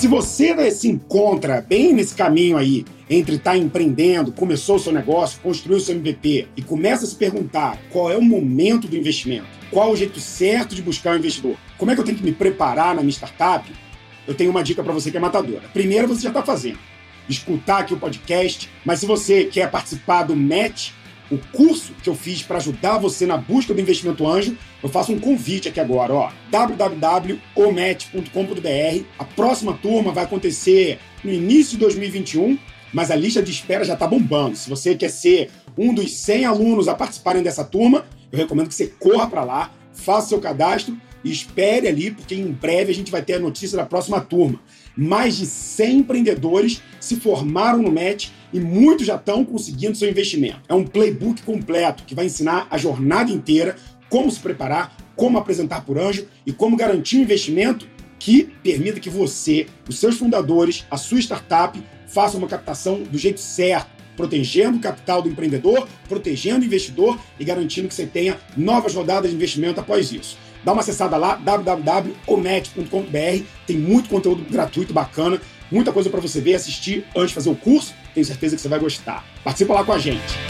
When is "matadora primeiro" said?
15.20-16.08